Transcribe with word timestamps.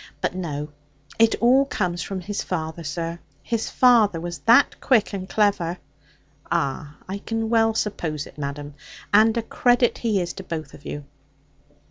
But 0.19 0.33
no; 0.33 0.69
it 1.19 1.35
all 1.41 1.63
comes 1.65 2.01
from 2.01 2.21
his 2.21 2.41
father, 2.41 2.83
sir. 2.83 3.19
His 3.43 3.69
father 3.69 4.19
was 4.19 4.39
that 4.39 4.81
quick 4.81 5.13
and 5.13 5.29
clever' 5.29 5.77
'Ah, 6.51 6.95
I 7.07 7.19
can 7.19 7.51
well 7.51 7.75
suppose 7.75 8.25
it, 8.25 8.35
madam. 8.35 8.73
And 9.13 9.37
a 9.37 9.43
credit 9.43 9.99
he 9.99 10.19
is 10.19 10.33
to 10.33 10.43
both 10.43 10.73
of 10.73 10.85
you. 10.87 11.03